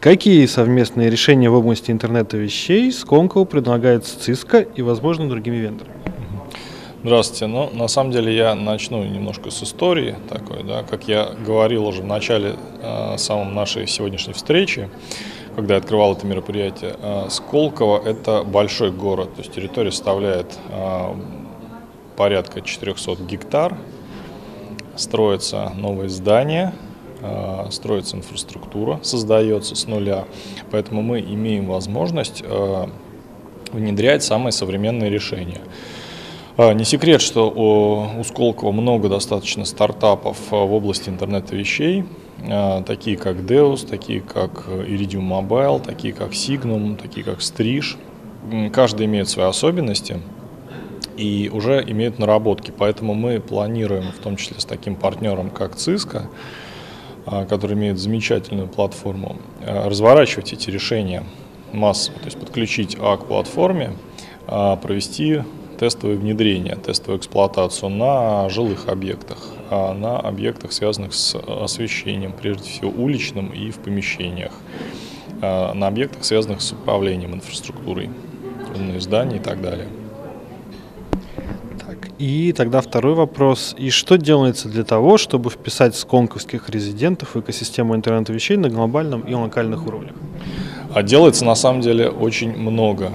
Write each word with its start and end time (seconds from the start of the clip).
Какие 0.00 0.46
совместные 0.46 1.10
решения 1.10 1.50
в 1.50 1.54
области 1.54 1.90
интернета 1.90 2.38
вещей 2.38 2.90
Сконкол 2.90 3.44
предлагает 3.44 4.06
с 4.06 4.16
Cisco 4.16 4.66
и, 4.74 4.80
возможно, 4.80 5.28
другими 5.28 5.56
вендорами? 5.56 5.94
Здравствуйте. 7.04 7.46
Ну, 7.46 7.68
на 7.74 7.86
самом 7.86 8.10
деле 8.10 8.34
я 8.34 8.54
начну 8.54 9.04
немножко 9.04 9.50
с 9.50 9.62
истории 9.62 10.16
такой, 10.30 10.62
да, 10.64 10.84
как 10.84 11.06
я 11.06 11.28
говорил 11.46 11.86
уже 11.86 12.00
в 12.00 12.06
начале 12.06 12.56
э, 12.80 13.18
самом 13.18 13.54
нашей 13.54 13.86
сегодняшней 13.86 14.32
встречи, 14.32 14.88
когда 15.54 15.74
я 15.74 15.80
открывал 15.80 16.14
это 16.14 16.26
мероприятие. 16.26 16.96
Э, 17.02 17.26
Сколково– 17.28 18.00
это 18.06 18.42
большой 18.42 18.92
город, 18.92 19.34
то 19.34 19.42
есть 19.42 19.52
территория 19.52 19.92
составляет 19.92 20.58
э, 20.70 21.14
порядка 22.16 22.62
400 22.62 23.16
гектар, 23.24 23.76
строятся 24.96 25.70
новые 25.76 26.08
здания– 26.08 26.72
строится 27.70 28.16
инфраструктура, 28.16 28.98
создается 29.02 29.74
с 29.74 29.86
нуля. 29.86 30.24
Поэтому 30.70 31.02
мы 31.02 31.20
имеем 31.20 31.66
возможность 31.66 32.42
э, 32.44 32.86
внедрять 33.72 34.22
самые 34.22 34.52
современные 34.52 35.10
решения. 35.10 35.60
Э, 36.56 36.72
не 36.72 36.84
секрет, 36.84 37.20
что 37.20 37.50
у 37.50 38.24
Сколково 38.24 38.72
много 38.72 39.08
достаточно 39.08 39.64
стартапов 39.64 40.38
в 40.50 40.54
области 40.54 41.08
интернета 41.08 41.56
вещей, 41.56 42.04
такие 42.86 43.16
как 43.16 43.36
Deus, 43.36 43.86
такие 43.86 44.20
как 44.20 44.66
Iridium 44.68 45.28
Mobile, 45.28 45.84
такие 45.84 46.14
как 46.14 46.30
Signum, 46.30 46.96
такие 46.96 47.24
как 47.24 47.38
Strish. 47.38 47.96
Каждый 48.72 49.06
имеет 49.06 49.28
свои 49.28 49.46
особенности 49.46 50.20
и 51.16 51.50
уже 51.52 51.84
имеют 51.86 52.18
наработки. 52.18 52.72
Поэтому 52.76 53.14
мы 53.14 53.40
планируем, 53.40 54.10
в 54.12 54.18
том 54.18 54.36
числе 54.36 54.58
с 54.58 54.64
таким 54.64 54.96
партнером, 54.96 55.50
как 55.50 55.74
Cisco, 55.74 56.22
а, 57.30 57.46
который 57.46 57.76
имеет 57.76 57.98
замечательную 57.98 58.66
платформу, 58.66 59.36
а, 59.64 59.88
разворачивать 59.88 60.52
эти 60.52 60.68
решения 60.68 61.22
массово, 61.72 62.18
то 62.18 62.24
есть 62.24 62.40
подключить 62.40 62.96
А 63.00 63.16
к 63.16 63.26
платформе, 63.26 63.92
а, 64.48 64.74
провести 64.74 65.42
тестовое 65.78 66.16
внедрение, 66.16 66.74
тестовую 66.74 67.20
эксплуатацию 67.20 67.88
на 67.88 68.48
жилых 68.50 68.88
объектах, 68.88 69.38
на 69.70 70.18
объектах, 70.18 70.72
связанных 70.72 71.14
с 71.14 71.34
освещением, 71.36 72.32
прежде 72.32 72.64
всего 72.64 72.90
уличным 72.90 73.48
и 73.48 73.70
в 73.70 73.78
помещениях, 73.78 74.52
на 75.40 75.86
объектах, 75.86 76.24
связанных 76.24 76.60
с 76.60 76.72
управлением 76.72 77.34
инфраструктурой, 77.34 78.10
здания 78.98 79.36
и 79.36 79.40
так 79.40 79.62
далее. 79.62 79.86
И 82.18 82.52
тогда 82.52 82.80
второй 82.80 83.14
вопрос. 83.14 83.74
И 83.78 83.90
что 83.90 84.16
делается 84.16 84.68
для 84.68 84.84
того, 84.84 85.18
чтобы 85.18 85.50
вписать 85.50 85.96
сконковских 85.96 86.68
резидентов 86.68 87.34
в 87.34 87.40
экосистему 87.40 87.94
интернета 87.94 88.32
вещей 88.32 88.56
на 88.56 88.68
глобальном 88.68 89.22
и 89.22 89.34
локальных 89.34 89.86
уровнях? 89.86 90.14
А 90.94 91.02
делается 91.02 91.44
на 91.44 91.54
самом 91.54 91.80
деле 91.80 92.08
очень 92.08 92.56
много. 92.56 93.12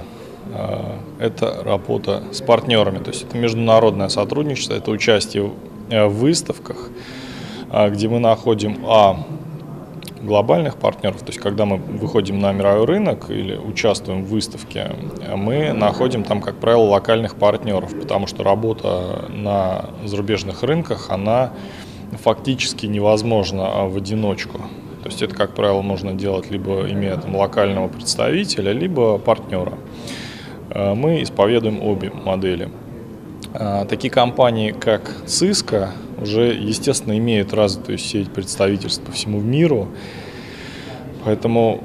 А, 0.54 0.98
это 1.20 1.62
работа 1.64 2.24
с 2.32 2.42
партнерами, 2.42 3.00
то 3.00 3.10
есть 3.10 3.24
это 3.24 3.38
международное 3.38 4.10
сотрудничество, 4.10 4.74
это 4.74 4.92
участие 4.92 5.52
в 5.90 6.10
выставках, 6.10 6.90
а, 7.70 7.90
где 7.90 8.08
мы 8.08 8.20
находим 8.20 8.86
а 8.88 9.26
глобальных 10.26 10.78
партнеров, 10.78 11.20
то 11.20 11.28
есть 11.28 11.40
когда 11.40 11.66
мы 11.66 11.78
выходим 11.78 12.40
на 12.40 12.52
мировой 12.52 12.86
рынок 12.86 13.30
или 13.30 13.56
участвуем 13.56 14.26
в 14.26 14.28
выставке, 14.28 14.92
мы 15.36 15.72
находим 15.72 16.24
там, 16.24 16.42
как 16.42 16.56
правило, 16.56 16.84
локальных 16.84 17.36
партнеров, 17.36 17.94
потому 18.00 18.28
что 18.28 18.44
работа 18.44 19.26
на 19.30 19.86
зарубежных 20.04 20.64
рынках, 20.64 21.10
она 21.10 21.54
фактически 22.24 22.86
невозможна 22.86 23.86
в 23.88 23.98
одиночку. 23.98 24.60
То 25.04 25.10
есть 25.10 25.22
это, 25.22 25.36
как 25.36 25.54
правило, 25.54 25.82
можно 25.82 26.14
делать 26.14 26.50
либо 26.50 26.90
имея 26.90 27.18
там 27.18 27.36
локального 27.36 27.88
представителя, 27.88 28.72
либо 28.72 29.18
партнера. 29.20 29.74
Мы 30.74 31.22
исповедуем 31.22 31.82
обе 31.84 32.12
модели. 32.12 32.70
Такие 33.88 34.12
компании, 34.12 34.72
как 34.72 35.12
Cisco, 35.26 35.90
уже, 36.22 36.54
естественно, 36.54 37.18
имеют 37.18 37.54
развитую 37.54 37.98
сеть 37.98 38.32
представительств 38.32 39.04
по 39.04 39.12
всему 39.12 39.40
миру, 39.40 39.88
поэтому 41.24 41.82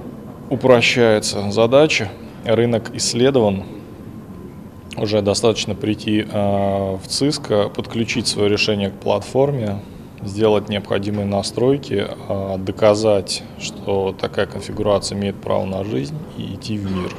упрощается 0.48 1.50
задача, 1.50 2.10
рынок 2.44 2.90
исследован, 2.94 3.64
уже 4.96 5.22
достаточно 5.22 5.74
прийти 5.74 6.20
э, 6.20 6.24
в 6.30 7.02
Cisco, 7.06 7.72
подключить 7.72 8.26
свое 8.26 8.48
решение 8.48 8.90
к 8.90 8.94
платформе, 8.94 9.80
сделать 10.22 10.68
необходимые 10.68 11.26
настройки, 11.26 12.06
э, 12.28 12.58
доказать, 12.58 13.42
что 13.58 14.14
такая 14.18 14.46
конфигурация 14.46 15.16
имеет 15.16 15.36
право 15.36 15.64
на 15.64 15.84
жизнь 15.84 16.16
и 16.36 16.54
идти 16.54 16.76
в 16.76 16.90
мир. 16.90 17.12